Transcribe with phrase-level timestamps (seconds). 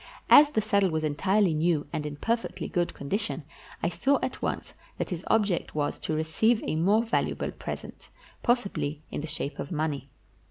[0.31, 3.43] As the saddle was entirely new and 455 PERSIA in perfectly good condition,
[3.83, 8.09] I saw at once that his object was to receive a more valuable present,
[8.41, 10.09] possibly in the shape of money.